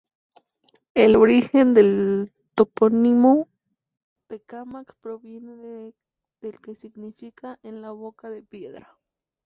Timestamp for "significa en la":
6.73-7.91